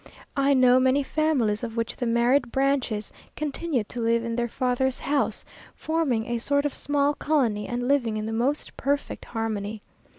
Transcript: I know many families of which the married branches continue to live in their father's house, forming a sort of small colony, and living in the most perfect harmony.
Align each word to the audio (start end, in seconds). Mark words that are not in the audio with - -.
I 0.35 0.55
know 0.55 0.79
many 0.79 1.03
families 1.03 1.63
of 1.63 1.77
which 1.77 1.95
the 1.95 2.07
married 2.07 2.51
branches 2.51 3.13
continue 3.35 3.83
to 3.83 4.01
live 4.01 4.23
in 4.25 4.35
their 4.35 4.47
father's 4.47 4.99
house, 5.01 5.45
forming 5.75 6.25
a 6.25 6.39
sort 6.39 6.65
of 6.65 6.73
small 6.73 7.13
colony, 7.13 7.67
and 7.67 7.87
living 7.87 8.17
in 8.17 8.25
the 8.25 8.33
most 8.33 8.75
perfect 8.77 9.25
harmony. 9.25 9.83